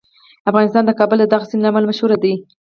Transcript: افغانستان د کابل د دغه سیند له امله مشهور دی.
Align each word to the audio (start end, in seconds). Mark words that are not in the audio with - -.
افغانستان 0.49 0.83
د 0.85 0.91
کابل 0.99 1.17
د 1.21 1.25
دغه 1.33 1.45
سیند 1.49 1.61
له 1.63 1.69
امله 1.69 1.85
مشهور 1.91 2.11
دی. 2.23 2.33